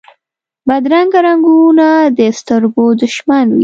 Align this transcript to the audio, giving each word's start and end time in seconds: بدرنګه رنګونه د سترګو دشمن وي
بدرنګه 0.67 1.19
رنګونه 1.27 1.87
د 2.17 2.19
سترګو 2.39 2.85
دشمن 3.03 3.45
وي 3.51 3.59